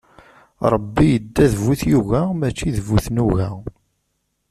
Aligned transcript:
Ṛebbi 0.73 1.05
idda 1.17 1.45
d 1.51 1.53
bu 1.63 1.73
tyuga, 1.79 2.21
mačči 2.39 2.69
d 2.75 2.77
bu 2.85 2.97
tnuga. 3.05 3.49